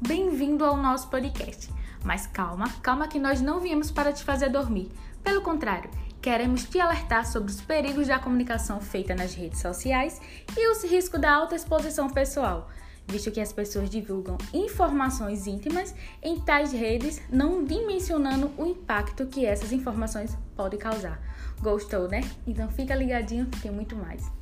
[0.00, 1.72] bem-vindo ao nosso podcast.
[2.04, 4.90] Mas calma, calma que nós não viemos para te fazer dormir.
[5.22, 5.88] Pelo contrário,
[6.20, 10.20] queremos te alertar sobre os perigos da comunicação feita nas redes sociais
[10.56, 12.68] e os riscos da alta exposição pessoal,
[13.06, 19.46] visto que as pessoas divulgam informações íntimas em tais redes, não dimensionando o impacto que
[19.46, 21.22] essas informações podem causar.
[21.60, 22.22] Gostou, né?
[22.46, 24.39] Então fica ligadinho, tem muito mais.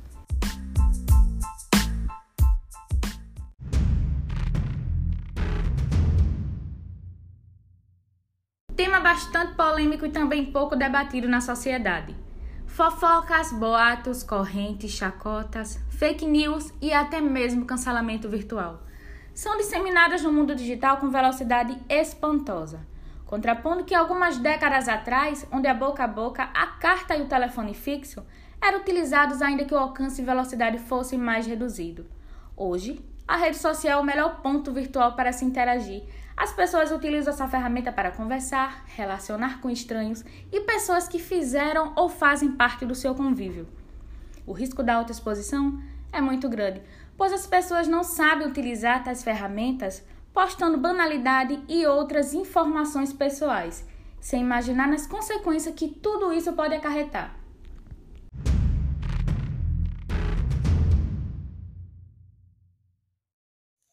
[9.01, 12.15] Bastante polêmico e também pouco debatido na sociedade.
[12.67, 18.83] Fofocas, boatos, correntes, chacotas, fake news e até mesmo cancelamento virtual
[19.39, 22.85] são disseminadas no mundo digital com velocidade espantosa,
[23.25, 27.73] contrapondo que algumas décadas atrás, onde a boca a boca, a carta e o telefone
[27.73, 28.21] fixo
[28.61, 32.05] eram utilizados ainda que o alcance e velocidade fosse mais reduzido.
[32.57, 36.01] Hoje, a rede social é o melhor ponto virtual para se interagir.
[36.35, 42.09] As pessoas utilizam essa ferramenta para conversar, relacionar com estranhos e pessoas que fizeram ou
[42.09, 43.67] fazem parte do seu convívio.
[44.47, 45.79] O risco da autoexposição
[46.11, 46.81] é muito grande,
[47.15, 53.87] pois as pessoas não sabem utilizar tais ferramentas, postando banalidade e outras informações pessoais,
[54.19, 57.38] sem imaginar nas consequências que tudo isso pode acarretar.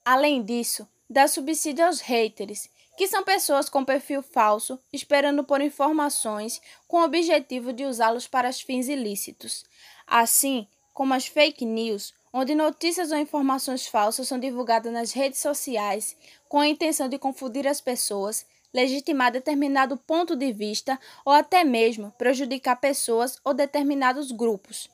[0.06, 6.62] Além disso, dá subsídio aos haters, que são pessoas com perfil falso esperando por informações
[6.86, 9.64] com o objetivo de usá-los para fins ilícitos,
[10.06, 16.16] assim como as fake news, onde notícias ou informações falsas são divulgadas nas redes sociais
[16.48, 22.14] com a intenção de confundir as pessoas, legitimar determinado ponto de vista ou até mesmo
[22.16, 24.88] prejudicar pessoas ou determinados grupos.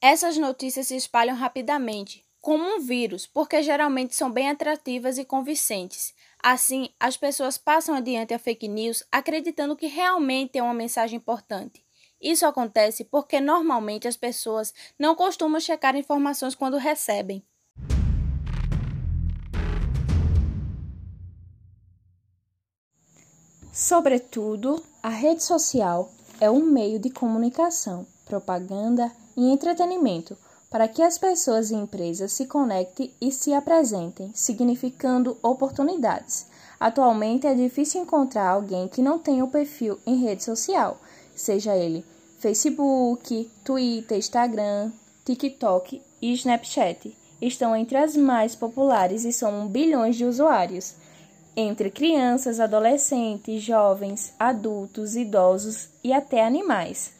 [0.00, 6.14] Essas notícias se espalham rapidamente, como um vírus, porque geralmente são bem atrativas e convincentes.
[6.40, 11.84] Assim, as pessoas passam adiante a fake news acreditando que realmente é uma mensagem importante.
[12.22, 17.44] Isso acontece porque normalmente as pessoas não costumam checar informações quando recebem.
[23.72, 30.38] Sobretudo, a rede social é um meio de comunicação, propaganda e entretenimento
[30.70, 36.46] para que as pessoas e empresas se conectem e se apresentem, significando oportunidades.
[36.78, 41.00] Atualmente é difícil encontrar alguém que não tenha o um perfil em rede social,
[41.34, 42.04] seja ele
[42.38, 44.92] Facebook, Twitter, Instagram,
[45.24, 47.16] TikTok e Snapchat.
[47.40, 50.94] Estão entre as mais populares e somam bilhões de usuários.
[51.56, 57.15] Entre crianças, adolescentes, jovens, adultos, idosos e até animais.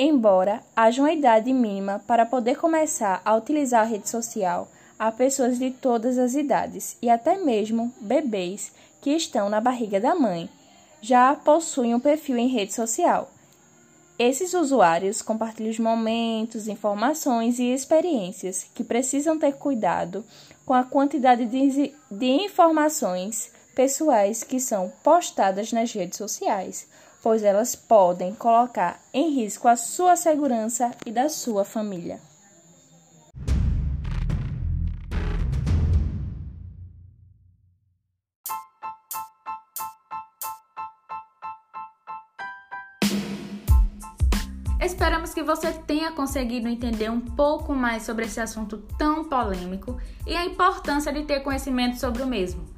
[0.00, 5.58] Embora haja uma idade mínima para poder começar a utilizar a rede social, há pessoas
[5.58, 8.70] de todas as idades e até mesmo bebês
[9.00, 10.48] que estão na barriga da mãe
[11.00, 13.28] já possuem um perfil em rede social.
[14.16, 20.24] Esses usuários compartilham os momentos, informações e experiências que precisam ter cuidado
[20.64, 26.86] com a quantidade de, de informações pessoais que são postadas nas redes sociais
[27.22, 32.20] pois elas podem colocar em risco a sua segurança e da sua família.
[44.80, 50.34] Esperamos que você tenha conseguido entender um pouco mais sobre esse assunto tão polêmico e
[50.34, 52.77] a importância de ter conhecimento sobre o mesmo.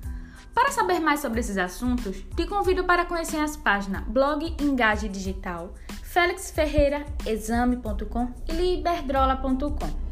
[0.54, 5.74] Para saber mais sobre esses assuntos, te convido para conhecer as páginas Blog Engaje Digital,
[6.02, 10.10] Félix Ferreira, Exame.com e Liberdrola.com.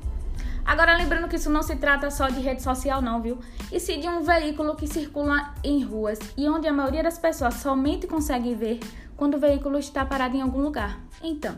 [0.65, 3.39] Agora lembrando que isso não se trata só de rede social não, viu?
[3.73, 7.55] E sim de um veículo que circula em ruas e onde a maioria das pessoas
[7.55, 8.79] somente consegue ver
[9.17, 11.01] quando o veículo está parado em algum lugar.
[11.23, 11.57] Então,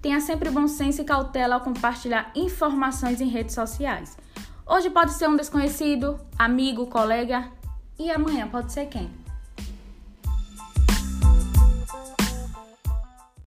[0.00, 4.16] tenha sempre bom senso e cautela ao compartilhar informações em redes sociais.
[4.66, 7.50] Hoje pode ser um desconhecido, amigo, colega,
[8.00, 9.10] e amanhã pode ser quem?